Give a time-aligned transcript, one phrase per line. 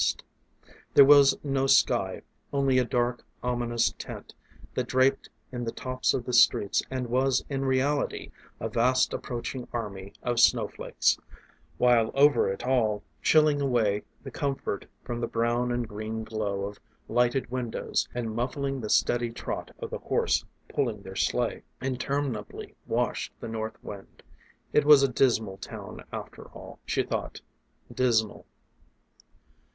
[0.95, 4.33] There was no sky only a dark, ominous tent
[4.73, 9.67] that draped in the tops of the streets and was in reality a vast approaching
[9.71, 11.19] army of snowflakes
[11.77, 16.79] while over it all, chilling away the comfort from the brown and green glow of
[17.07, 23.33] lighted windows and muffling the steady trot of the horse pulling their sleigh, interminably washed
[23.39, 24.23] the north wind.
[24.73, 27.29] It was a dismal town after all, she though,
[27.93, 28.47] dismal.